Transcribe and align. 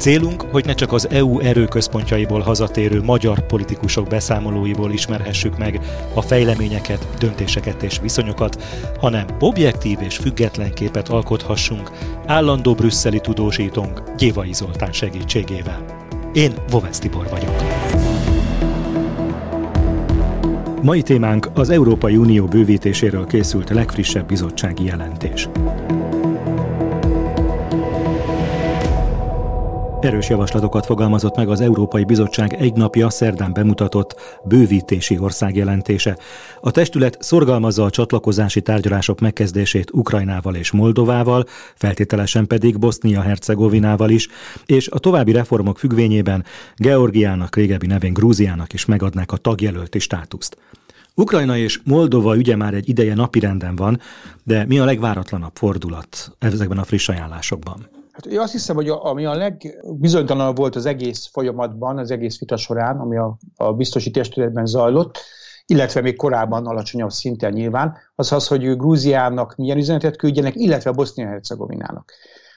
Célunk, 0.00 0.42
hogy 0.50 0.64
ne 0.64 0.74
csak 0.74 0.92
az 0.92 1.08
EU 1.10 1.38
erőközpontjaiból 1.38 2.40
hazatérő 2.40 3.02
magyar 3.02 3.46
politikusok 3.46 4.08
beszámolóiból 4.08 4.92
ismerhessük 4.92 5.58
meg 5.58 5.80
a 6.14 6.22
fejleményeket, 6.22 7.06
döntéseket 7.18 7.82
és 7.82 7.98
viszonyokat, 8.02 8.62
hanem 9.00 9.26
objektív 9.40 9.98
és 10.00 10.16
független 10.16 10.74
képet 10.74 11.08
alkothassunk 11.08 11.90
állandó 12.26 12.74
brüsszeli 12.74 13.20
tudósítónk 13.20 14.02
Gyévai 14.16 14.52
Zoltán 14.52 14.92
segítségével. 14.92 15.84
Én 16.32 16.52
Vovesz 16.70 16.98
Tibor 16.98 17.28
vagyok. 17.30 17.62
Mai 20.82 21.02
témánk 21.02 21.48
az 21.54 21.70
Európai 21.70 22.16
Unió 22.16 22.46
bővítéséről 22.46 23.26
készült 23.26 23.70
legfrissebb 23.70 24.26
bizottsági 24.26 24.84
jelentés. 24.84 25.48
Erős 30.00 30.28
javaslatokat 30.28 30.86
fogalmazott 30.86 31.36
meg 31.36 31.48
az 31.48 31.60
Európai 31.60 32.04
Bizottság 32.04 32.54
egy 32.54 32.72
napja 32.72 33.10
szerdán 33.10 33.52
bemutatott 33.52 34.40
bővítési 34.44 35.18
országjelentése. 35.18 36.18
A 36.60 36.70
testület 36.70 37.16
szorgalmazza 37.22 37.84
a 37.84 37.90
csatlakozási 37.90 38.60
tárgyalások 38.60 39.20
megkezdését 39.20 39.90
Ukrajnával 39.92 40.54
és 40.54 40.70
Moldovával, 40.70 41.44
feltételesen 41.74 42.46
pedig 42.46 42.78
Bosznia-Hercegovinával 42.78 44.10
is, 44.10 44.28
és 44.66 44.88
a 44.88 44.98
további 44.98 45.32
reformok 45.32 45.78
függvényében 45.78 46.44
Georgiának, 46.76 47.56
régebbi 47.56 47.86
nevén 47.86 48.12
Grúziának 48.12 48.72
is 48.72 48.84
megadnák 48.84 49.32
a 49.32 49.36
tagjelölti 49.36 49.98
státuszt. 49.98 50.56
Ukrajna 51.14 51.56
és 51.56 51.80
Moldova 51.84 52.36
ügye 52.36 52.56
már 52.56 52.74
egy 52.74 52.88
ideje 52.88 53.14
napirenden 53.14 53.76
van, 53.76 54.00
de 54.42 54.64
mi 54.66 54.78
a 54.78 54.84
legváratlanabb 54.84 55.56
fordulat 55.56 56.32
ezekben 56.38 56.78
a 56.78 56.84
friss 56.84 57.08
ajánlásokban? 57.08 57.99
Hát 58.24 58.32
én 58.32 58.38
azt 58.38 58.52
hiszem, 58.52 58.76
hogy 58.76 58.88
a, 58.88 59.04
ami 59.04 59.24
a 59.24 59.34
legbizonytalanabb 59.34 60.56
volt 60.56 60.76
az 60.76 60.86
egész 60.86 61.28
folyamatban, 61.32 61.98
az 61.98 62.10
egész 62.10 62.38
vita 62.38 62.56
során, 62.56 62.98
ami 62.98 63.16
a, 63.16 63.36
a 63.56 63.72
biztosi 63.72 64.10
testületben 64.10 64.66
zajlott, 64.66 65.18
illetve 65.66 66.00
még 66.00 66.16
korábban 66.16 66.66
alacsonyabb 66.66 67.10
szinten 67.10 67.52
nyilván, 67.52 67.96
az 68.14 68.32
az, 68.32 68.46
hogy 68.46 68.76
Grúziának 68.76 69.56
milyen 69.56 69.76
üzenetet 69.76 70.16
küldjenek, 70.16 70.54
illetve 70.56 70.90
Bosznia-Hercegovinának. 70.90 72.12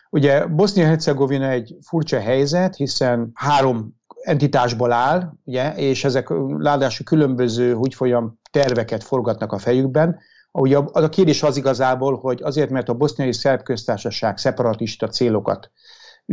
Ugye 0.09 0.45
Bosznia-Hercegovina 0.45 1.49
egy 1.49 1.75
furcsa 1.81 2.19
helyzet, 2.19 2.75
hiszen 2.75 3.31
három 3.33 3.95
entitásból 4.21 4.91
áll, 4.91 5.33
ugye, 5.43 5.73
és 5.75 6.03
ezek 6.03 6.29
ráadásul 6.57 7.05
különböző 7.05 7.73
úgy 7.73 7.93
folyam 7.93 8.39
terveket 8.51 9.03
forgatnak 9.03 9.51
a 9.51 9.57
fejükben, 9.57 10.19
Ugye 10.61 10.77
az 10.91 11.03
a 11.03 11.09
kérdés 11.09 11.43
az 11.43 11.57
igazából, 11.57 12.17
hogy 12.17 12.41
azért, 12.43 12.69
mert 12.69 12.89
a 12.89 12.93
boszniai 12.93 13.33
szerb 13.33 13.63
köztársaság 13.63 14.37
szeparatista 14.37 15.07
célokat 15.07 15.71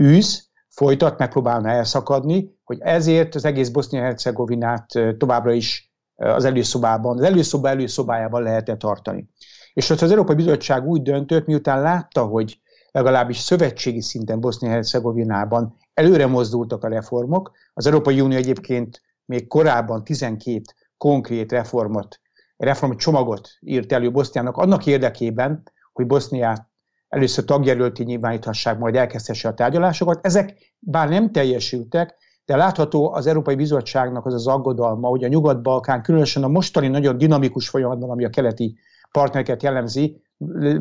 űz, 0.00 0.48
folytat, 0.68 1.18
megpróbálna 1.18 1.68
elszakadni, 1.68 2.58
hogy 2.64 2.78
ezért 2.80 3.34
az 3.34 3.44
egész 3.44 3.68
Bosznia-Hercegovinát 3.68 4.86
továbbra 5.18 5.52
is 5.52 5.92
az 6.16 6.44
előszobában, 6.44 7.18
az 7.18 7.24
előszoba 7.24 7.68
előszobájában 7.68 8.42
lehetett 8.42 8.78
tartani. 8.78 9.28
És 9.72 9.88
hogy 9.88 10.04
az 10.04 10.10
Európai 10.10 10.34
Bizottság 10.34 10.86
úgy 10.86 11.02
döntött, 11.02 11.46
miután 11.46 11.82
látta, 11.82 12.24
hogy 12.24 12.60
legalábbis 12.90 13.38
szövetségi 13.38 14.00
szinten 14.00 14.40
Bosznia-Hercegovinában 14.40 15.76
előre 15.94 16.26
mozdultak 16.26 16.84
a 16.84 16.88
reformok, 16.88 17.50
az 17.74 17.86
Európai 17.86 18.20
Unió 18.20 18.36
egyébként 18.36 19.02
még 19.24 19.46
korábban 19.46 20.04
12 20.04 20.62
konkrét 20.96 21.52
reformot 21.52 22.20
reformcsomagot 22.60 23.48
írt 23.60 23.92
elő 23.92 24.10
Boszniának 24.10 24.56
annak 24.56 24.86
érdekében, 24.86 25.62
hogy 25.92 26.06
Boszniát 26.06 26.68
először 27.08 27.44
tagjelölti 27.44 28.02
nyilváníthassák, 28.02 28.78
majd 28.78 28.96
elkezdhesse 28.96 29.48
a 29.48 29.54
tárgyalásokat. 29.54 30.26
Ezek 30.26 30.56
bár 30.78 31.08
nem 31.08 31.32
teljesültek, 31.32 32.16
de 32.44 32.56
látható 32.56 33.12
az 33.12 33.26
Európai 33.26 33.54
Bizottságnak 33.54 34.26
az 34.26 34.34
az 34.34 34.46
aggodalma, 34.46 35.08
hogy 35.08 35.24
a 35.24 35.28
Nyugat-Balkán, 35.28 36.02
különösen 36.02 36.42
a 36.42 36.48
mostani 36.48 36.88
nagyon 36.88 37.18
dinamikus 37.18 37.68
folyamatban, 37.68 38.10
ami 38.10 38.24
a 38.24 38.30
keleti 38.30 38.78
partnereket 39.12 39.62
jellemzi, 39.62 40.22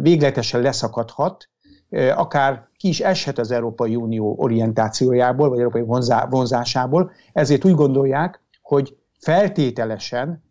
végletesen 0.02 0.62
leszakadhat, 0.62 1.50
akár 2.16 2.68
ki 2.78 2.88
is 2.88 3.00
eshet 3.00 3.38
az 3.38 3.52
Európai 3.52 3.96
Unió 3.96 4.36
orientációjából, 4.38 5.50
vagy 5.50 5.60
Európai 5.60 5.84
vonzásából. 6.30 7.12
Ezért 7.34 7.66
úgy 7.66 7.76
gondolják, 7.76 8.42
hogy 8.62 8.98
feltételesen 9.20 10.44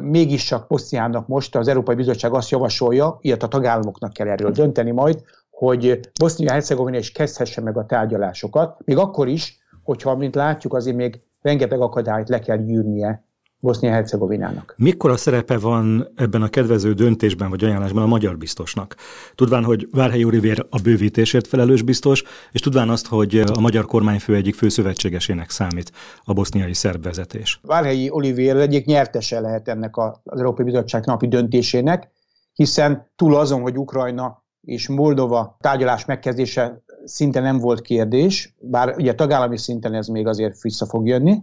mégiscsak 0.00 0.68
Boszniának 0.68 1.26
most 1.26 1.56
az 1.56 1.68
Európai 1.68 1.94
Bizottság 1.94 2.32
azt 2.32 2.50
javasolja, 2.50 3.18
ilyet 3.20 3.42
a 3.42 3.48
tagállamoknak 3.48 4.12
kell 4.12 4.28
erről 4.28 4.50
dönteni 4.50 4.90
majd, 4.90 5.22
hogy 5.50 6.00
Bosznia-Hercegovina 6.20 6.98
is 6.98 7.12
kezdhesse 7.12 7.60
meg 7.60 7.76
a 7.76 7.86
tárgyalásokat, 7.86 8.76
még 8.84 8.96
akkor 8.96 9.28
is, 9.28 9.58
hogyha, 9.82 10.16
mint 10.16 10.34
látjuk, 10.34 10.74
azért 10.74 10.96
még 10.96 11.20
rengeteg 11.42 11.80
akadályt 11.80 12.28
le 12.28 12.38
kell 12.38 12.56
gyűrnie 12.56 13.24
Bosznia-Hercegovinának. 13.62 14.74
Mikor 14.76 15.10
a 15.10 15.16
szerepe 15.16 15.58
van 15.58 16.12
ebben 16.16 16.42
a 16.42 16.48
kedvező 16.48 16.92
döntésben 16.92 17.50
vagy 17.50 17.64
ajánlásban 17.64 18.02
a 18.02 18.06
magyar 18.06 18.36
biztosnak? 18.36 18.96
Tudván, 19.34 19.64
hogy 19.64 19.88
Várhelyi 19.90 20.24
Olivér 20.24 20.66
a 20.70 20.80
bővítésért 20.80 21.46
felelős 21.46 21.82
biztos, 21.82 22.22
és 22.52 22.60
tudván 22.60 22.88
azt, 22.88 23.06
hogy 23.06 23.38
a 23.52 23.60
magyar 23.60 23.86
kormányfő 23.86 24.34
egyik 24.34 24.54
fő 24.54 24.68
szövetségesének 24.68 25.50
számít 25.50 25.92
a 26.24 26.32
boszniai 26.32 26.74
szerb 26.74 27.02
vezetés. 27.02 27.60
Várhelyi 27.62 28.10
Olivér 28.10 28.56
egyik 28.56 28.84
nyertese 28.84 29.40
lehet 29.40 29.68
ennek 29.68 29.96
az 29.96 30.20
Európai 30.24 30.64
Bizottság 30.64 31.06
napi 31.06 31.28
döntésének, 31.28 32.10
hiszen 32.54 33.10
túl 33.16 33.36
azon, 33.36 33.60
hogy 33.60 33.78
Ukrajna 33.78 34.44
és 34.60 34.88
Moldova 34.88 35.56
tárgyalás 35.60 36.04
megkezdése 36.04 36.82
szinte 37.04 37.40
nem 37.40 37.58
volt 37.58 37.80
kérdés, 37.80 38.54
bár 38.60 38.94
ugye 38.96 39.14
tagállami 39.14 39.58
szinten 39.58 39.94
ez 39.94 40.06
még 40.06 40.26
azért 40.26 40.62
vissza 40.62 40.86
fog 40.86 41.06
jönni, 41.06 41.42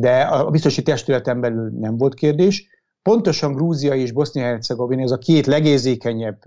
de 0.00 0.20
a 0.20 0.50
biztosi 0.50 0.82
testületen 0.82 1.40
belül 1.40 1.70
nem 1.80 1.96
volt 1.96 2.14
kérdés. 2.14 2.68
Pontosan 3.02 3.52
Grúzia 3.52 3.94
és 3.94 4.12
Bosznia-Hercegovina 4.12 5.02
ez 5.02 5.10
a 5.10 5.18
két 5.18 5.46
legérzékenyebb 5.46 6.38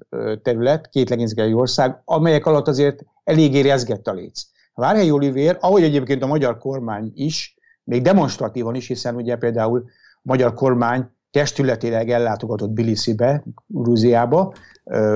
terület, 0.41 0.89
két 0.89 1.09
legérzékenyebb 1.09 1.55
ország, 1.55 2.01
amelyek 2.05 2.45
alatt 2.45 2.67
azért 2.67 3.03
eléggé 3.23 3.59
rezgett 3.59 4.07
a 4.07 4.13
léc. 4.13 4.41
Várhelyi 4.73 5.11
Olivér, 5.11 5.57
ahogy 5.59 5.83
egyébként 5.83 6.23
a 6.23 6.27
magyar 6.27 6.57
kormány 6.57 7.11
is, 7.15 7.57
még 7.83 8.01
demonstratívan 8.01 8.75
is, 8.75 8.87
hiszen 8.87 9.15
ugye 9.15 9.35
például 9.35 9.83
a 9.87 10.19
magyar 10.21 10.53
kormány 10.53 11.09
testületileg 11.33 12.09
ellátogatott 12.09 12.69
Bilisibe, 12.69 13.43
Grúziába, 13.67 14.53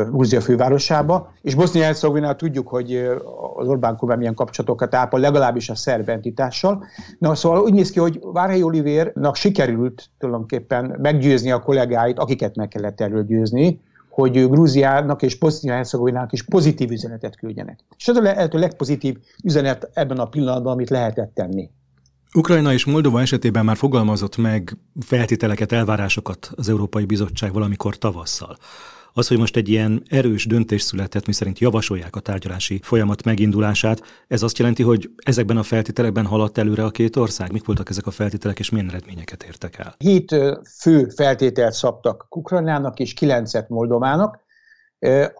Grúzia 0.10 0.42
fővárosába, 0.42 1.32
és 1.42 1.56
Bosznia-Hercegovina 1.56 2.36
tudjuk, 2.36 2.68
hogy 2.68 2.96
az 3.56 3.68
Orbán 3.68 3.96
kormány 3.96 4.18
milyen 4.18 4.34
kapcsolatokat 4.34 4.96
ápol, 4.96 5.20
legalábbis 5.20 5.70
a 5.70 5.76
szerb 5.76 6.10
entitással. 6.10 6.86
Na, 7.20 7.36
szóval 7.36 7.62
úgy 7.62 7.74
néz 7.74 7.90
ki, 7.90 8.00
hogy 8.00 8.20
Várhelyi 8.22 8.64
Olivérnak 8.64 9.36
sikerült 9.36 10.10
tulajdonképpen 10.18 10.96
meggyőzni 11.02 11.52
a 11.52 11.60
kollégáit, 11.60 12.20
akiket 12.20 12.56
meg 12.56 12.68
kellett 12.68 13.02
erről 13.02 13.24
győzni, 13.24 13.82
hogy 14.10 14.50
Grúziának 14.50 15.22
és 15.22 15.38
Bosznia-Hercegovinának 15.38 16.32
is 16.32 16.44
pozitív 16.44 16.92
üzenetet 16.92 17.38
küldjenek. 17.38 17.80
És 17.98 18.08
ez 18.08 18.16
a 18.16 18.22
lehető 18.22 18.60
legpozitív 18.60 19.18
üzenet 19.44 19.90
ebben 19.94 20.18
a 20.18 20.28
pillanatban, 20.28 20.74
amit 20.74 20.90
lehetett 20.90 21.34
tenni. 21.34 21.70
Ukrajna 22.38 22.74
és 22.74 22.86
Moldova 22.86 23.22
esetében 23.22 23.66
már 23.66 23.78
fogalmazott 23.78 24.38
meg 24.38 24.78
feltételeket, 25.06 25.72
elvárásokat 25.72 26.52
az 26.56 26.70
Európai 26.70 27.06
Bizottság 27.06 27.54
valamikor 27.54 27.98
tavasszal. 27.98 28.58
Az, 29.14 29.28
hogy 29.28 29.38
most 29.38 29.56
egy 29.56 29.70
ilyen 29.70 30.04
erős 30.10 30.46
döntés 30.46 30.82
született, 30.82 31.26
miszerint 31.26 31.60
javasolják 31.60 32.16
a 32.16 32.20
tárgyalási 32.20 32.80
folyamat 32.84 33.24
megindulását, 33.24 34.02
ez 34.28 34.44
azt 34.44 34.58
jelenti, 34.58 34.84
hogy 34.84 35.10
ezekben 35.24 35.58
a 35.58 35.64
feltételekben 35.64 36.26
haladt 36.26 36.58
előre 36.58 36.84
a 36.84 36.90
két 36.90 37.16
ország? 37.16 37.52
Mik 37.52 37.66
voltak 37.66 37.90
ezek 37.90 38.08
a 38.08 38.12
feltételek, 38.12 38.60
és 38.60 38.70
milyen 38.70 38.90
eredményeket 38.90 39.44
értek 39.44 39.78
el? 39.78 39.96
Hét 39.98 40.36
fő 40.80 41.10
feltételt 41.16 41.74
szabtak 41.74 42.36
Ukrajnának 42.36 43.00
és 43.00 43.14
kilencet 43.14 43.70
Moldovának. 43.70 44.40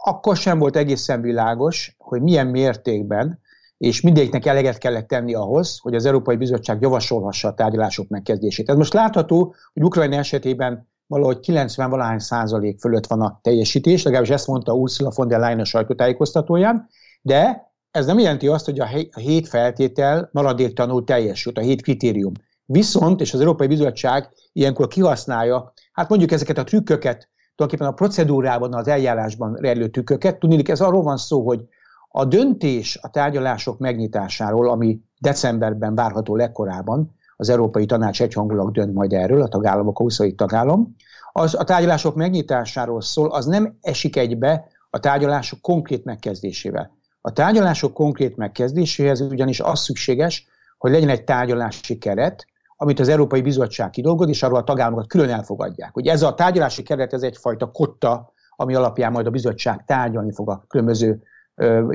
Akkor 0.04 0.38
sem 0.38 0.60
volt 0.60 0.76
egészen 0.76 1.22
világos, 1.22 1.96
hogy 1.98 2.22
milyen 2.22 2.48
mértékben 2.48 3.40
és 3.78 4.02
mindegyiknek 4.02 4.46
eleget 4.46 4.78
kellett 4.78 5.08
tenni 5.08 5.34
ahhoz, 5.34 5.80
hogy 5.80 5.96
az 5.96 6.06
Európai 6.06 6.36
Bizottság 6.36 6.82
javasolhassa 6.82 7.48
a 7.48 7.54
tárgyalások 7.54 8.08
megkezdését. 8.08 8.70
Ez 8.70 8.76
most 8.76 8.94
látható, 8.94 9.56
hogy 9.74 9.84
Ukrajna 9.84 10.16
esetében 10.16 10.88
valahogy 11.08 11.40
90 11.40 11.90
valahány 11.90 12.20
százalék 12.20 12.80
fölött 12.80 13.08
van 13.08 13.22
a 13.22 13.40
teljesítés, 13.42 14.04
legalábbis 14.04 14.32
ezt 14.32 14.48
mondta 14.48 14.74
Ursula 14.74 15.12
von 15.16 15.28
der 15.28 15.40
Leyen 15.40 15.60
a 15.60 15.66
sajtótájékoztatóján, 15.66 16.88
de 17.22 17.72
ez 17.92 18.06
nem 18.06 18.20
jelenti 18.20 18.48
azt, 18.48 18.66
hogy 18.66 18.80
a 18.80 18.86
hét 19.20 19.48
feltétel 19.48 20.30
maradéktanul 20.32 21.04
teljesült, 21.04 21.58
a 21.58 21.62
hét 21.62 21.82
kritérium. 21.82 22.32
Viszont, 22.66 23.22
és 23.22 23.34
az 23.34 23.40
Európai 23.40 23.68
Bizottság 23.68 24.30
ilyenkor 24.54 24.88
kihasználja, 24.88 25.74
hát 25.92 26.10
mondjuk 26.10 26.32
ezeket 26.32 26.58
a 26.58 26.64
trükköket, 26.64 27.30
tulajdonképpen 27.56 27.94
a 27.94 27.98
procedúrában, 27.98 28.74
az 28.74 28.88
eljárásban 28.88 29.54
rejlő 29.54 29.88
tüköket. 29.88 30.40
Tudni, 30.40 30.70
ez 30.70 30.82
arról 30.82 31.04
van 31.04 31.18
szó, 31.18 31.46
hogy 31.46 31.68
a 32.18 32.26
döntés 32.26 33.00
a 33.02 33.10
tárgyalások 33.10 33.80
megnyitásáról, 33.80 34.70
ami 34.70 35.00
decemberben 35.20 35.96
várható 35.96 36.36
legkorábban, 36.36 37.16
az 37.36 37.50
Európai 37.50 37.86
Tanács 37.86 38.22
egyhangulag 38.22 38.72
dönt 38.72 38.94
majd 38.94 39.14
erről, 39.14 39.42
a 39.42 39.48
tagállamok, 39.48 40.00
a 40.00 40.02
27 40.02 40.36
tagállam, 40.36 40.96
az 41.32 41.56
a 41.56 41.64
tárgyalások 41.64 42.16
megnyitásáról 42.16 43.02
szól, 43.02 43.32
az 43.32 43.46
nem 43.46 43.78
esik 43.82 44.16
egybe 44.16 44.68
a 44.90 45.00
tárgyalások 45.00 45.62
konkrét 45.62 46.06
megkezdésével. 46.06 46.92
A 47.22 47.32
tárgyalások 47.32 47.94
konkrét 47.94 48.38
megkezdéséhez 48.38 49.22
ugyanis 49.22 49.60
az 49.60 49.80
szükséges, 49.80 50.48
hogy 50.78 50.92
legyen 50.92 51.10
egy 51.10 51.24
tárgyalási 51.24 51.98
keret, 51.98 52.46
amit 52.78 53.00
az 53.00 53.08
Európai 53.08 53.42
Bizottság 53.42 53.90
kidolgoz, 53.90 54.30
és 54.30 54.44
arról 54.44 54.58
a 54.58 54.64
tagállamokat 54.64 55.08
külön 55.08 55.30
elfogadják. 55.30 55.94
Hogy 55.94 56.08
ez 56.08 56.22
a 56.22 56.34
tárgyalási 56.34 56.84
keret, 56.84 57.14
ez 57.14 57.22
egyfajta 57.22 57.72
kotta, 57.72 58.34
ami 58.56 58.76
alapján 58.76 59.12
majd 59.12 59.28
a 59.28 59.30
bizottság 59.30 59.86
tárgyalni 59.86 60.32
fog 60.32 60.50
a 60.50 60.66
különböző 60.68 61.22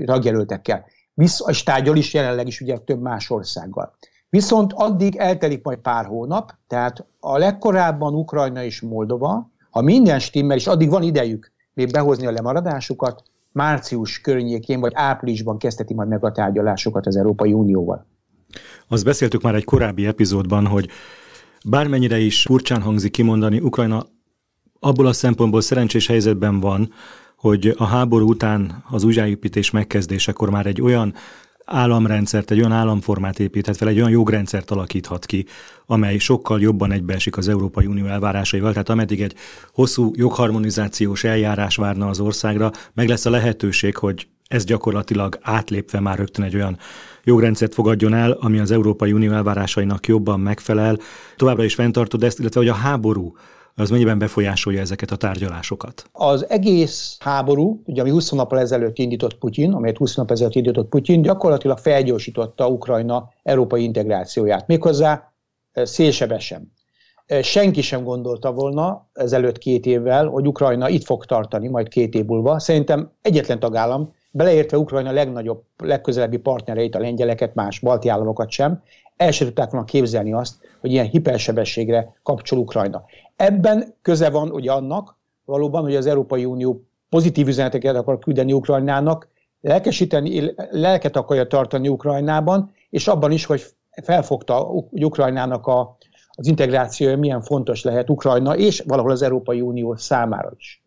tagjelöltekkel. 0.04 0.84
Visz, 1.14 1.44
és 1.46 1.62
tárgyal 1.62 1.96
is 1.96 2.14
jelenleg 2.14 2.46
is 2.46 2.60
ugye 2.60 2.78
több 2.78 3.00
más 3.00 3.30
országgal. 3.30 3.94
Viszont 4.28 4.72
addig 4.74 5.16
eltelik 5.16 5.62
majd 5.62 5.78
pár 5.78 6.04
hónap, 6.04 6.52
tehát 6.66 7.06
a 7.20 7.38
legkorábban 7.38 8.14
Ukrajna 8.14 8.62
és 8.62 8.80
Moldova, 8.80 9.50
ha 9.70 9.80
minden 9.80 10.18
stimmel, 10.18 10.56
és 10.56 10.66
addig 10.66 10.90
van 10.90 11.02
idejük 11.02 11.52
még 11.74 11.90
behozni 11.90 12.26
a 12.26 12.30
lemaradásukat, 12.30 13.22
március 13.52 14.20
környékén 14.20 14.80
vagy 14.80 14.92
áprilisban 14.94 15.58
kezdheti 15.58 15.94
majd 15.94 16.08
meg 16.08 16.24
a 16.24 16.32
tárgyalásokat 16.32 17.06
az 17.06 17.16
Európai 17.16 17.52
Unióval. 17.52 18.06
Azt 18.88 19.04
beszéltük 19.04 19.42
már 19.42 19.54
egy 19.54 19.64
korábbi 19.64 20.06
epizódban, 20.06 20.66
hogy 20.66 20.88
bármennyire 21.64 22.18
is 22.18 22.42
furcsán 22.42 22.82
hangzik 22.82 23.12
kimondani, 23.12 23.60
Ukrajna 23.60 24.06
abból 24.80 25.06
a 25.06 25.12
szempontból 25.12 25.60
szerencsés 25.60 26.06
helyzetben 26.06 26.60
van, 26.60 26.92
hogy 27.42 27.74
a 27.76 27.84
háború 27.84 28.28
után 28.28 28.84
az 28.90 29.04
újjáépítés 29.04 29.70
megkezdésekor 29.70 30.50
már 30.50 30.66
egy 30.66 30.80
olyan 30.80 31.14
államrendszert, 31.64 32.50
egy 32.50 32.58
olyan 32.58 32.72
államformát 32.72 33.38
építhet 33.38 33.76
fel, 33.76 33.88
egy 33.88 33.96
olyan 33.96 34.10
jogrendszert 34.10 34.70
alakíthat 34.70 35.26
ki, 35.26 35.46
amely 35.86 36.18
sokkal 36.18 36.60
jobban 36.60 36.92
egybeesik 36.92 37.36
az 37.36 37.48
Európai 37.48 37.86
Unió 37.86 38.06
elvárásaival. 38.06 38.70
Tehát 38.72 38.88
ameddig 38.88 39.22
egy 39.22 39.34
hosszú 39.72 40.10
jogharmonizációs 40.14 41.24
eljárás 41.24 41.76
várna 41.76 42.08
az 42.08 42.20
országra, 42.20 42.70
meg 42.94 43.08
lesz 43.08 43.26
a 43.26 43.30
lehetőség, 43.30 43.96
hogy 43.96 44.26
ez 44.48 44.64
gyakorlatilag 44.64 45.38
átlépve 45.40 46.00
már 46.00 46.18
rögtön 46.18 46.44
egy 46.44 46.54
olyan 46.54 46.78
jogrendszert 47.24 47.74
fogadjon 47.74 48.14
el, 48.14 48.30
ami 48.30 48.58
az 48.58 48.70
Európai 48.70 49.12
Unió 49.12 49.32
elvárásainak 49.32 50.06
jobban 50.06 50.40
megfelel. 50.40 50.98
Továbbra 51.36 51.64
is 51.64 51.74
fenntartod 51.74 52.22
ezt, 52.22 52.38
illetve 52.38 52.60
hogy 52.60 52.68
a 52.68 52.74
háború 52.74 53.36
az 53.76 53.90
mennyiben 53.90 54.18
befolyásolja 54.18 54.80
ezeket 54.80 55.10
a 55.10 55.16
tárgyalásokat? 55.16 56.08
Az 56.12 56.48
egész 56.48 57.16
háború, 57.20 57.82
ugye 57.86 58.00
ami 58.00 58.10
20 58.10 58.30
nappal 58.30 58.58
ezelőtt 58.58 58.98
indított 58.98 59.38
Putyin, 59.38 59.72
amelyet 59.72 59.96
20 59.96 60.14
nap 60.14 60.30
ezelőtt 60.30 60.54
indított 60.54 60.88
Putyin, 60.88 61.22
gyakorlatilag 61.22 61.78
felgyorsította 61.78 62.68
Ukrajna 62.68 63.28
európai 63.42 63.82
integrációját, 63.82 64.66
méghozzá 64.66 65.32
eh, 65.72 65.84
szélsebesen. 65.84 66.72
Eh, 67.26 67.42
senki 67.42 67.80
sem 67.80 68.04
gondolta 68.04 68.52
volna 68.52 69.08
ezelőtt 69.12 69.58
két 69.58 69.86
évvel, 69.86 70.26
hogy 70.26 70.46
Ukrajna 70.46 70.88
itt 70.88 71.04
fog 71.04 71.24
tartani, 71.24 71.68
majd 71.68 71.88
két 71.88 72.14
év 72.14 72.24
múlva. 72.24 72.58
Szerintem 72.58 73.12
egyetlen 73.22 73.58
tagállam, 73.58 74.12
beleértve 74.30 74.78
Ukrajna 74.78 75.12
legnagyobb, 75.12 75.62
legközelebbi 75.76 76.36
partnereit, 76.36 76.94
a 76.94 76.98
lengyeleket, 76.98 77.54
más 77.54 77.80
balti 77.80 78.08
államokat 78.08 78.50
sem, 78.50 78.82
el 79.16 79.30
sem 79.30 79.46
tudták 79.46 79.70
volna 79.70 79.86
képzelni 79.86 80.32
azt, 80.32 80.54
hogy 80.80 80.90
ilyen 80.90 81.06
hipersebességre 81.06 82.16
kapcsol 82.22 82.58
Ukrajna. 82.58 83.04
Ebben 83.36 83.94
köze 84.02 84.30
van 84.30 84.50
ugye 84.50 84.72
annak 84.72 85.16
valóban, 85.44 85.82
hogy 85.82 85.96
az 85.96 86.06
Európai 86.06 86.44
Unió 86.44 86.82
pozitív 87.08 87.48
üzeneteket 87.48 87.96
akar 87.96 88.18
küldeni 88.18 88.52
Ukrajnának, 88.52 89.28
lelkesíteni, 89.60 90.54
lelket 90.70 91.16
akarja 91.16 91.46
tartani 91.46 91.88
Ukrajnában, 91.88 92.72
és 92.90 93.08
abban 93.08 93.32
is, 93.32 93.44
hogy 93.44 93.62
felfogta 94.02 94.54
hogy 94.90 95.04
Ukrajnának 95.04 95.66
a, 95.66 95.96
az 96.30 96.46
integrációja 96.46 97.16
milyen 97.16 97.42
fontos 97.42 97.82
lehet 97.82 98.10
Ukrajna 98.10 98.56
és 98.56 98.82
valahol 98.86 99.10
az 99.10 99.22
Európai 99.22 99.60
Unió 99.60 99.96
számára 99.96 100.52
is. 100.56 100.82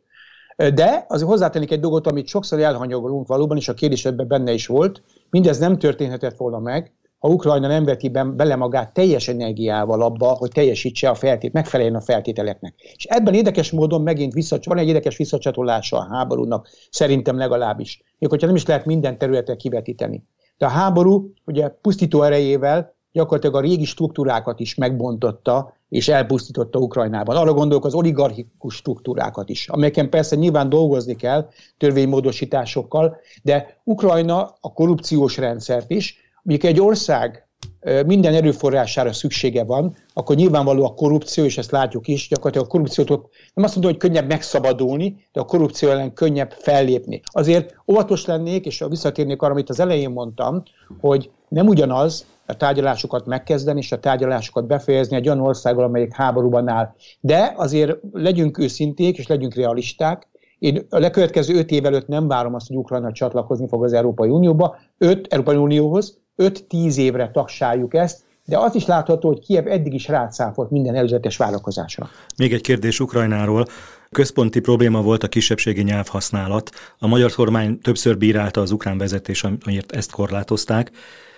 De 0.56 1.06
azért 1.08 1.30
hozzátennék 1.30 1.72
egy 1.72 1.80
dolgot, 1.80 2.08
amit 2.08 2.28
sokszor 2.28 2.60
elhanyagolunk 2.60 3.28
valóban, 3.28 3.58
és 3.58 3.68
a 3.68 3.74
kérdés 3.74 4.06
ebben 4.06 4.28
benne 4.28 4.52
is 4.52 4.68
volt, 4.68 5.02
mindez 5.30 5.58
nem 5.58 5.78
történhetett 5.78 6.38
volna 6.38 6.60
meg, 6.60 6.94
ha 7.26 7.32
Ukrajna 7.32 7.68
nem 7.68 7.86
veti 7.86 8.10
bele 8.10 8.56
magát 8.56 8.94
teljes 8.94 9.28
energiával 9.28 10.02
abba, 10.02 10.28
hogy 10.28 10.52
teljesítse 10.52 11.10
a 11.10 11.16
feltét, 11.16 11.54
megfeleljen 11.54 11.96
a 11.96 12.02
feltételeknek. 12.02 12.74
És 12.96 13.06
ebben 13.06 13.34
érdekes 13.34 13.72
módon 13.72 14.02
megint 14.02 14.34
visszacsatol, 14.34 14.74
van 14.74 14.84
egy 14.84 14.88
érdekes 14.88 15.18
visszacsatolása 15.18 15.98
a 15.98 16.08
háborúnak, 16.16 16.68
szerintem 16.90 17.38
legalábbis. 17.38 18.02
Még 18.20 18.30
hogyha 18.30 18.48
nem 18.48 18.56
is 18.56 18.66
lehet 18.66 18.86
minden 18.86 19.18
területre 19.18 19.56
kivetíteni. 19.56 20.24
De 20.58 20.66
a 20.66 20.70
háború 20.70 21.34
ugye 21.46 21.68
pusztító 21.68 22.22
erejével 22.22 22.96
gyakorlatilag 23.12 23.56
a 23.56 23.60
régi 23.60 23.86
struktúrákat 23.86 24.60
is 24.60 24.76
megbontotta, 24.76 25.74
és 25.90 26.08
elpusztította 26.08 26.80
Ukrajnában. 26.80 27.36
Arra 27.36 27.54
gondolok 27.54 27.86
az 27.86 27.94
oligarchikus 27.94 28.76
struktúrákat 28.76 29.50
is, 29.50 29.68
amelyeken 29.70 30.10
persze 30.10 30.36
nyilván 30.36 30.70
dolgozni 30.70 31.16
kell 31.16 31.50
törvénymódosításokkal, 31.78 33.18
de 33.44 33.82
Ukrajna 33.84 34.56
a 34.62 34.74
korrupciós 34.74 35.38
rendszert 35.38 35.92
is, 35.92 36.25
Mondjuk 36.46 36.72
egy 36.72 36.82
ország 36.82 37.48
minden 38.06 38.34
erőforrására 38.34 39.14
szüksége 39.14 39.64
van, 39.64 39.96
akkor 40.14 40.36
nyilvánvaló 40.36 40.86
a 40.86 40.94
korrupció, 40.94 41.44
és 41.44 41.58
ezt 41.58 41.72
látjuk 41.72 42.08
is, 42.08 42.28
gyakorlatilag 42.28 42.68
a 42.68 42.70
korrupciótól 42.70 43.30
nem 43.54 43.66
azt 43.66 43.74
mondom, 43.74 43.92
hogy 43.92 44.00
könnyebb 44.00 44.28
megszabadulni, 44.28 45.28
de 45.32 45.40
a 45.40 45.46
korrupció 45.46 45.90
ellen 45.90 46.14
könnyebb 46.14 46.52
fellépni. 46.52 47.22
Azért 47.24 47.76
óvatos 47.92 48.26
lennék, 48.26 48.66
és 48.66 48.84
visszatérnék 48.90 49.42
arra, 49.42 49.52
amit 49.52 49.70
az 49.70 49.80
elején 49.80 50.10
mondtam, 50.10 50.64
hogy 51.00 51.32
nem 51.48 51.68
ugyanaz 51.68 52.26
a 52.46 52.58
tárgyalásokat 52.58 53.26
megkezdeni, 53.26 53.80
és 53.80 53.92
a 53.92 54.00
tárgyalásokat 54.00 54.68
befejezni 54.68 55.16
egy 55.16 55.28
olyan 55.28 55.42
országgal, 55.42 55.84
amelyik 55.84 56.14
háborúban 56.14 56.68
áll. 56.68 56.94
De 57.20 57.54
azért 57.56 57.98
legyünk 58.12 58.58
őszinték, 58.58 59.18
és 59.18 59.28
legyünk 59.28 59.56
realisták, 59.56 60.28
én 60.60 60.86
a 60.90 61.00
lekövetkező 61.00 61.56
öt 61.56 61.72
év 61.72 61.86
előtt 61.86 62.08
nem 62.08 62.28
várom 62.28 62.54
azt, 62.54 62.68
hogy 62.68 62.78
Ukrajna 62.78 63.12
csatlakozni 63.12 63.68
fog 63.68 63.84
az 63.84 63.94
Európai 63.94 64.30
Unióba, 64.30 64.78
öt 64.98 65.34
Európai 65.34 65.56
Unióhoz, 65.56 66.24
5-10 66.38 66.96
évre 66.96 67.30
tagsáljuk 67.32 67.94
ezt, 67.94 68.24
de 68.46 68.58
az 68.58 68.76
is 68.76 68.86
látható, 68.86 69.28
hogy 69.28 69.40
Kiev 69.40 69.68
eddig 69.68 69.94
is 69.94 70.08
rátszáfolt 70.08 70.70
minden 70.70 70.96
előzetes 70.96 71.38
vállalkozásra. 71.38 72.10
Még 72.38 72.54
egy 72.54 72.62
kérdés 72.62 73.00
Ukrajnáról. 73.00 73.66
Központi 74.12 74.60
probléma 74.60 75.02
volt 75.02 75.24
a 75.24 75.28
kisebbségi 75.28 75.82
nyelvhasználat. 75.82 76.70
A 77.00 77.08
magyar 77.08 77.32
kormány 77.32 77.80
többször 77.80 78.18
bírálta 78.18 78.62
az 78.62 78.72
ukrán 78.72 78.98
vezetés, 78.98 79.44
amiért 79.44 79.92
ezt 79.92 80.12
korlátozták. 80.12 80.92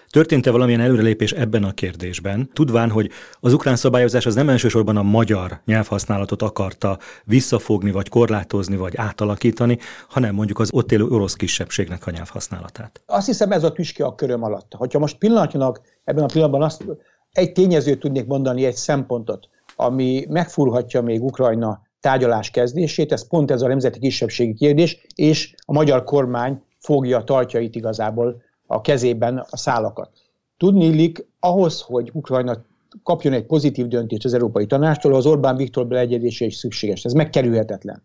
Történt-e 0.10 0.52
valamilyen 0.52 0.80
előrelépés 0.80 1.32
ebben 1.32 1.64
a 1.64 1.72
kérdésben, 1.72 2.50
tudván, 2.54 2.90
hogy 2.90 3.10
az 3.40 3.54
ukrán 3.54 3.76
szabályozás 3.76 4.26
az 4.26 4.36
nem 4.36 4.50
elsősorban 4.50 4.98
a 4.98 5.04
magyar 5.04 5.60
nyelvhasználatot 5.66 6.42
akarta 6.42 6.98
visszafogni, 7.24 7.92
vagy 7.92 8.10
korlátozni, 8.10 8.76
vagy 8.76 8.94
átalakítani, 8.96 9.78
hanem 10.10 10.36
mondjuk 10.36 10.60
az 10.60 10.70
ott 10.74 10.92
élő 10.92 11.06
orosz 11.06 11.34
kisebbségnek 11.34 12.08
a 12.08 12.12
nyelvhasználatát? 12.12 13.02
Azt 13.06 13.26
hiszem 13.26 13.52
ez 13.52 13.64
a 13.64 13.72
tüske 13.72 14.06
a 14.06 14.16
köröm 14.16 14.44
alatt. 14.44 14.74
Ha 14.92 15.00
most 15.00 15.18
pillanatnyilag 15.18 15.82
ebben 16.04 16.24
a 16.24 16.28
pillanatban 16.28 16.62
azt, 16.62 16.86
egy 17.32 17.52
tényezőt 17.52 18.00
tudnék 18.00 18.26
mondani, 18.26 18.66
egy 18.66 18.76
szempontot, 18.76 19.50
ami 19.76 20.26
megfúrhatja 20.30 21.02
még 21.02 21.24
Ukrajna 21.24 21.82
tárgyalás 22.00 22.52
kezdését, 22.52 23.12
ez 23.12 23.28
pont 23.28 23.52
ez 23.52 23.62
a 23.62 23.68
nemzeti 23.68 24.00
kisebbségi 24.00 24.54
kérdés, 24.54 25.06
és 25.16 25.54
a 25.66 25.74
magyar 25.74 26.04
kormány 26.04 26.62
fogja, 26.80 27.24
tartja 27.24 27.60
itt 27.60 27.76
igazából 27.76 28.42
a 28.68 28.82
kezében 28.82 29.46
a 29.50 29.58
szálakat. 29.58 30.10
Tudni 30.58 30.86
illik, 30.86 31.28
ahhoz, 31.40 31.82
hogy 31.82 32.10
Ukrajna 32.14 32.66
kapjon 33.04 33.34
egy 33.34 33.46
pozitív 33.46 33.88
döntést 33.88 34.26
az 34.26 34.34
Európai 34.34 34.66
Tanástól, 34.66 35.16
az 35.16 35.26
Orbán 35.26 35.56
Viktor 35.56 35.88
beleegyedése 35.88 36.46
is 36.46 36.56
szükséges. 36.56 37.06
Ez 37.06 37.14
megkerülhetetlen. 37.14 38.04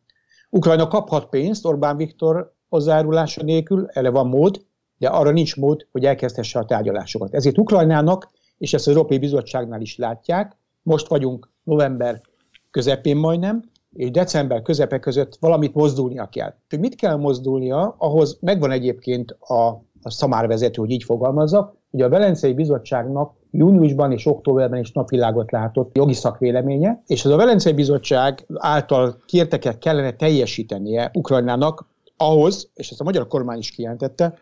Ukrajna 0.51 0.89
kaphat 0.89 1.29
pénzt 1.29 1.67
Orbán 1.67 1.97
Viktor 1.97 2.55
hozzájárulása 2.69 3.43
nélkül, 3.43 3.87
erre 3.93 4.11
van 4.11 4.27
mód, 4.27 4.65
de 4.99 5.09
arra 5.09 5.31
nincs 5.31 5.57
mód, 5.57 5.87
hogy 5.93 6.05
elkezdhesse 6.05 6.59
a 6.59 6.65
tárgyalásokat. 6.65 7.35
Ezért 7.35 7.59
Ukrajnának, 7.59 8.31
és 8.59 8.75
ezt 8.75 8.87
az 8.87 8.93
Európai 8.93 9.19
Bizottságnál 9.19 9.81
is 9.81 9.97
látják, 9.97 10.57
most 10.83 11.09
vagyunk 11.09 11.51
november 11.63 12.21
közepén 12.71 13.17
majdnem, 13.17 13.63
és 13.93 14.11
december 14.11 14.63
közepe 14.63 14.99
között 14.99 15.37
valamit 15.41 15.75
mozdulnia 15.75 16.27
kell. 16.27 16.55
Hogy 16.69 16.79
mit 16.79 16.95
kell 16.95 17.17
mozdulnia, 17.17 17.95
ahhoz 17.99 18.39
megvan 18.41 18.71
egyébként 18.71 19.31
a 19.31 19.83
a 20.03 20.11
szamár 20.11 20.47
vezető, 20.47 20.81
hogy 20.81 20.91
így 20.91 21.05
fogalmazza, 21.05 21.75
hogy 21.91 22.01
a 22.01 22.09
Velencei 22.09 22.55
Bizottságnak 22.55 23.33
júniusban 23.51 24.13
és 24.13 24.27
októberben 24.27 24.81
is 24.81 24.93
napvilágot 24.93 25.51
látott 25.51 25.97
jogi 25.97 26.13
szakvéleménye, 26.13 27.03
és 27.07 27.25
az 27.25 27.31
a 27.31 27.37
Velencei 27.37 27.73
Bizottság 27.73 28.47
által 28.55 29.17
kérteket 29.27 29.79
kellene 29.79 30.11
teljesítenie 30.11 31.11
Ukrajnának 31.15 31.87
ahhoz, 32.17 32.71
és 32.75 32.91
ezt 32.91 33.01
a 33.01 33.05
magyar 33.05 33.27
kormány 33.27 33.59
is 33.59 33.71
kijelentette, 33.71 34.35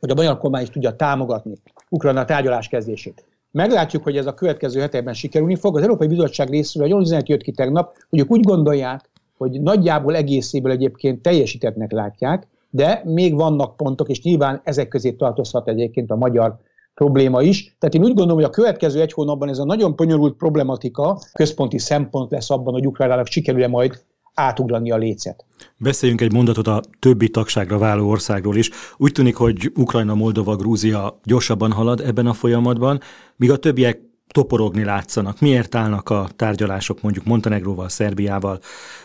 hogy 0.00 0.10
a 0.10 0.14
magyar 0.14 0.38
kormány 0.38 0.62
is 0.62 0.70
tudja 0.70 0.96
támogatni 0.96 1.54
Ukrajna 1.90 2.24
tárgyalás 2.24 2.68
kezdését. 2.68 3.24
Meglátjuk, 3.50 4.02
hogy 4.02 4.16
ez 4.16 4.26
a 4.26 4.34
következő 4.34 4.80
hetekben 4.80 5.14
sikerülni 5.14 5.56
fog. 5.56 5.76
Az 5.76 5.82
Európai 5.82 6.06
Bizottság 6.06 6.48
részéről 6.50 6.86
egy 6.86 6.92
olyan 6.92 7.04
üzenet 7.04 7.28
jött 7.28 7.42
ki 7.42 7.52
tegnap, 7.52 7.96
hogy 8.10 8.18
ők 8.18 8.30
úgy 8.30 8.40
gondolják, 8.40 9.10
hogy 9.36 9.60
nagyjából 9.60 10.16
egészéből 10.16 10.72
egyébként 10.72 11.22
teljesítettnek 11.22 11.92
látják, 11.92 12.46
de 12.74 13.02
még 13.04 13.34
vannak 13.34 13.76
pontok, 13.76 14.08
és 14.08 14.22
nyilván 14.22 14.60
ezek 14.64 14.88
közé 14.88 15.12
tartozhat 15.12 15.68
egyébként 15.68 16.10
a 16.10 16.16
magyar 16.16 16.56
probléma 16.94 17.42
is. 17.42 17.76
Tehát 17.78 17.94
én 17.94 18.00
úgy 18.00 18.14
gondolom, 18.14 18.34
hogy 18.34 18.44
a 18.44 18.50
következő 18.50 19.00
egy 19.00 19.12
hónapban 19.12 19.48
ez 19.48 19.58
a 19.58 19.64
nagyon 19.64 19.96
bonyolult 19.96 20.36
problematika 20.36 21.18
központi 21.32 21.78
szempont 21.78 22.30
lesz 22.30 22.50
abban, 22.50 22.72
hogy 22.72 22.86
Ukrajnának 22.86 23.26
sikerül-e 23.26 23.68
majd 23.68 24.02
átugrani 24.34 24.90
a 24.90 24.96
lécet. 24.96 25.44
Beszéljünk 25.78 26.20
egy 26.20 26.32
mondatot 26.32 26.66
a 26.66 26.80
többi 26.98 27.28
tagságra 27.28 27.78
váló 27.78 28.08
országról 28.08 28.56
is. 28.56 28.70
Úgy 28.96 29.12
tűnik, 29.12 29.36
hogy 29.36 29.72
Ukrajna, 29.76 30.14
Moldova, 30.14 30.56
Grúzia 30.56 31.18
gyorsabban 31.24 31.72
halad 31.72 32.00
ebben 32.00 32.26
a 32.26 32.32
folyamatban, 32.32 33.00
míg 33.36 33.50
a 33.50 33.56
többiek 33.56 34.00
toporogni 34.32 34.84
látszanak. 34.84 35.40
Miért 35.40 35.74
állnak 35.74 36.10
a 36.10 36.28
tárgyalások 36.36 37.02
mondjuk 37.02 37.24
Montenegróval, 37.24 37.88
Szerbiával, 37.88 38.58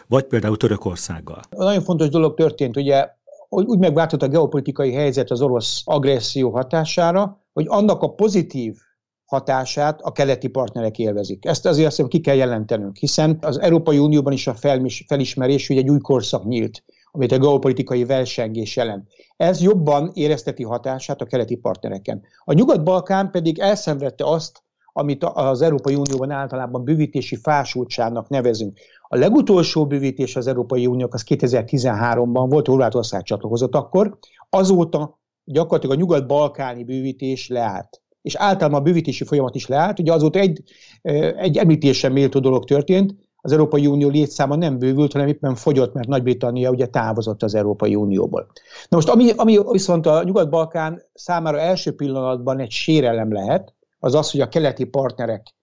vagy 0.07 0.23
például 0.23 0.57
Törökországgal? 0.57 1.39
Nagyon 1.49 1.81
fontos 1.81 2.09
dolog 2.09 2.33
történt, 2.33 2.77
ugye 2.77 3.17
úgy 3.49 3.79
megváltozott 3.79 4.27
a 4.27 4.31
geopolitikai 4.31 4.93
helyzet 4.93 5.31
az 5.31 5.41
orosz 5.41 5.81
agresszió 5.85 6.49
hatására, 6.49 7.43
hogy 7.53 7.65
annak 7.67 8.01
a 8.01 8.13
pozitív 8.13 8.75
hatását 9.25 10.01
a 10.01 10.11
keleti 10.11 10.47
partnerek 10.47 10.99
élvezik. 10.99 11.45
Ezt 11.45 11.65
azért 11.65 11.87
azt 11.87 12.07
ki 12.07 12.19
kell 12.19 12.35
jelentenünk, 12.35 12.97
hiszen 12.97 13.37
az 13.41 13.59
Európai 13.59 13.97
Unióban 13.97 14.33
is 14.33 14.47
a 14.47 14.55
felismerés, 15.07 15.67
hogy 15.67 15.77
egy 15.77 15.89
új 15.89 15.99
korszak 15.99 16.45
nyílt, 16.45 16.83
amit 17.11 17.31
a 17.31 17.37
geopolitikai 17.37 18.05
versengés 18.05 18.75
jelent. 18.75 19.07
Ez 19.37 19.61
jobban 19.61 20.11
érezteti 20.13 20.63
hatását 20.63 21.21
a 21.21 21.25
keleti 21.25 21.55
partnereken. 21.55 22.21
A 22.43 22.53
Nyugat-Balkán 22.53 23.31
pedig 23.31 23.59
elszenvedte 23.59 24.25
azt, 24.25 24.63
amit 24.93 25.23
az 25.23 25.61
Európai 25.61 25.95
Unióban 25.95 26.31
általában 26.31 26.83
bővítési 26.83 27.35
fásultságnak 27.35 28.29
nevezünk. 28.29 28.79
A 29.11 29.17
legutolsó 29.17 29.87
bővítés 29.87 30.35
az 30.35 30.47
Európai 30.47 30.85
Uniók 30.85 31.13
az 31.13 31.23
2013-ban 31.27 32.45
volt, 32.49 32.67
Horvátország 32.67 33.23
csatlakozott 33.23 33.75
akkor, 33.75 34.17
azóta 34.49 35.19
gyakorlatilag 35.43 35.95
a 35.95 35.99
nyugat-balkáni 35.99 36.83
bővítés 36.83 37.47
leállt 37.47 38.01
és 38.21 38.35
általában 38.35 38.79
a 38.79 38.83
bővítési 38.83 39.23
folyamat 39.23 39.55
is 39.55 39.67
leállt. 39.67 39.99
Ugye 39.99 40.13
azóta 40.13 40.39
egy, 40.39 40.63
egy 41.37 41.57
említésen 41.57 42.11
méltó 42.11 42.39
dolog 42.39 42.65
történt, 42.65 43.15
az 43.41 43.51
Európai 43.51 43.87
Unió 43.87 44.09
létszáma 44.09 44.55
nem 44.55 44.77
bővült, 44.77 45.11
hanem 45.11 45.27
éppen 45.27 45.55
fogyott, 45.55 45.93
mert 45.93 46.07
Nagy-Britannia 46.07 46.69
ugye 46.69 46.85
távozott 46.85 47.43
az 47.43 47.55
Európai 47.55 47.95
Unióból. 47.95 48.47
Na 48.89 48.97
most, 48.97 49.09
ami, 49.09 49.31
ami 49.35 49.59
viszont 49.71 50.05
a 50.05 50.23
Nyugat-Balkán 50.23 51.01
számára 51.13 51.59
első 51.59 51.95
pillanatban 51.95 52.59
egy 52.59 52.71
sérelem 52.71 53.31
lehet, 53.31 53.73
az 53.99 54.15
az, 54.15 54.31
hogy 54.31 54.41
a 54.41 54.47
keleti 54.47 54.83
partnerek 54.83 55.55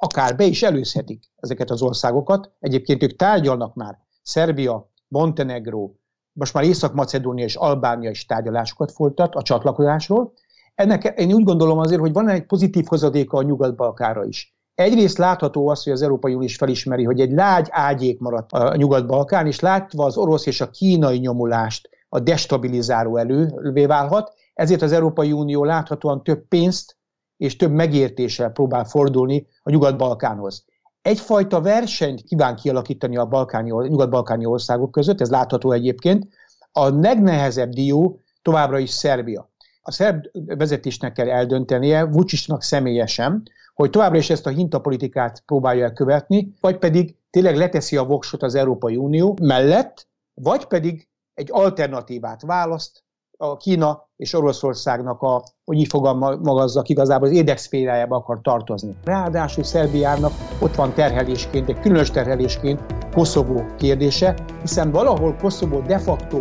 akár 0.00 0.36
be 0.36 0.44
is 0.44 0.62
előzhetik 0.62 1.24
ezeket 1.36 1.70
az 1.70 1.82
országokat. 1.82 2.50
Egyébként 2.60 3.02
ők 3.02 3.16
tárgyalnak 3.16 3.74
már. 3.74 3.98
Szerbia, 4.22 4.90
Montenegro, 5.08 5.90
most 6.32 6.54
már 6.54 6.64
Észak-Macedónia 6.64 7.44
és 7.44 7.54
Albánia 7.54 8.10
is 8.10 8.26
tárgyalásokat 8.26 8.92
folytat 8.92 9.34
a 9.34 9.42
csatlakozásról, 9.42 10.32
ennek 10.74 11.04
én 11.16 11.32
úgy 11.32 11.44
gondolom 11.44 11.78
azért, 11.78 12.00
hogy 12.00 12.12
van 12.12 12.28
egy 12.28 12.46
pozitív 12.46 12.84
hozadéka 12.86 13.36
a 13.36 13.42
Nyugat-Balkára 13.42 14.24
is. 14.24 14.56
Egyrészt 14.74 15.18
látható 15.18 15.68
az, 15.68 15.82
hogy 15.82 15.92
az 15.92 16.02
Európai 16.02 16.32
Unió 16.32 16.46
is 16.46 16.56
felismeri, 16.56 17.04
hogy 17.04 17.20
egy 17.20 17.32
lágy 17.32 17.66
ágyék 17.70 18.20
maradt 18.20 18.52
a 18.52 18.76
Nyugat-Balkán, 18.76 19.46
és 19.46 19.60
látva 19.60 20.04
az 20.04 20.16
orosz 20.16 20.46
és 20.46 20.60
a 20.60 20.70
kínai 20.70 21.18
nyomulást 21.18 21.88
a 22.08 22.20
destabilizáló 22.20 23.16
elővé 23.16 23.86
válhat, 23.86 24.32
ezért 24.54 24.82
az 24.82 24.92
Európai 24.92 25.32
Unió 25.32 25.64
láthatóan 25.64 26.22
több 26.22 26.48
pénzt 26.48 26.96
és 27.36 27.56
több 27.56 27.72
megértéssel 27.72 28.50
próbál 28.50 28.84
fordulni 28.84 29.46
a 29.62 29.70
Nyugat-Balkánhoz. 29.70 30.64
Egyfajta 31.02 31.60
versenyt 31.60 32.22
kíván 32.22 32.56
kialakítani 32.56 33.16
a, 33.16 33.26
balkáni, 33.26 33.70
nyugat-balkáni 33.70 34.44
országok 34.44 34.90
között, 34.90 35.20
ez 35.20 35.30
látható 35.30 35.72
egyébként. 35.72 36.28
A 36.72 36.88
legnehezebb 36.88 37.70
dió 37.70 38.20
továbbra 38.42 38.78
is 38.78 38.90
Szerbia 38.90 39.52
a 39.86 39.90
szerb 39.90 40.24
vezetésnek 40.32 41.12
kell 41.12 41.30
eldöntenie, 41.30 42.04
Vucicnak 42.04 42.62
személyesen, 42.62 43.42
hogy 43.74 43.90
továbbra 43.90 44.18
is 44.18 44.30
ezt 44.30 44.46
a 44.46 44.50
hintapolitikát 44.50 45.42
próbálja 45.46 45.84
elkövetni, 45.84 46.54
vagy 46.60 46.78
pedig 46.78 47.16
tényleg 47.30 47.56
leteszi 47.56 47.96
a 47.96 48.04
voksot 48.04 48.42
az 48.42 48.54
Európai 48.54 48.96
Unió 48.96 49.38
mellett, 49.42 50.08
vagy 50.34 50.64
pedig 50.64 51.08
egy 51.34 51.48
alternatívát 51.52 52.42
választ 52.42 53.03
a 53.50 53.56
Kína 53.56 54.08
és 54.16 54.34
Oroszországnak 54.34 55.22
a, 55.22 55.42
hogy 55.64 55.78
így 55.78 55.88
fogalmazzak, 55.88 56.88
igazából 56.88 57.28
az 57.28 57.34
érdekszférájába 57.34 58.16
akar 58.16 58.40
tartozni. 58.42 58.96
Ráadásul 59.04 59.64
Szerbiának 59.64 60.32
ott 60.60 60.74
van 60.74 60.94
terhelésként, 60.94 61.68
egy 61.68 61.80
különös 61.80 62.10
terhelésként 62.10 62.80
Koszovó 63.14 63.64
kérdése, 63.78 64.34
hiszen 64.60 64.90
valahol 64.90 65.36
Koszovó 65.40 65.80
de 65.80 65.98
facto 65.98 66.38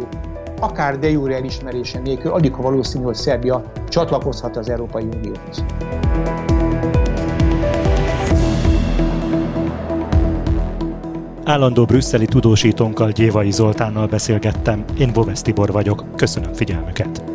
akár 0.59 0.99
de 0.99 1.09
jure 1.09 1.35
elismerése 1.35 1.99
nélkül 1.99 2.31
alig 2.31 2.55
valószínű, 2.55 3.03
hogy 3.03 3.15
Szerbia 3.15 3.71
csatlakozhat 3.87 4.57
az 4.57 4.69
Európai 4.69 5.03
Unióhoz. 5.03 5.63
Állandó 11.45 11.85
brüsszeli 11.85 12.25
tudósítónkkal 12.25 13.11
Gyévai 13.11 13.51
Zoltánnal 13.51 14.07
beszélgettem, 14.07 14.85
én 14.99 15.13
Bovesz 15.13 15.41
Tibor 15.41 15.71
vagyok, 15.71 16.05
köszönöm 16.15 16.53
figyelmüket! 16.53 17.32